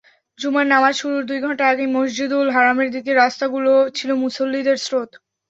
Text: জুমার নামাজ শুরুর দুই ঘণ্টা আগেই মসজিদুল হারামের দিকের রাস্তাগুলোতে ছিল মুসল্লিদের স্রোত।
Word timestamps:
জুমার 0.39 0.65
নামাজ 0.67 0.93
শুরুর 0.95 1.23
দুই 1.29 1.39
ঘণ্টা 1.41 1.63
আগেই 1.67 1.89
মসজিদুল 1.95 2.47
হারামের 2.51 2.89
দিকের 2.95 3.15
রাস্তাগুলোতে 3.17 3.93
ছিল 3.97 4.09
মুসল্লিদের 4.23 4.77
স্রোত। 4.79 5.11